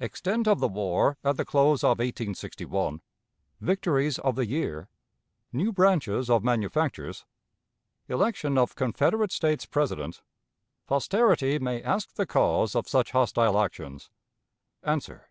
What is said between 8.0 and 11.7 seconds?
Election of Confederate States President. Posterity